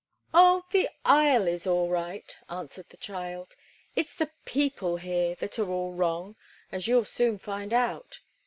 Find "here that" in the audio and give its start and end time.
4.97-5.59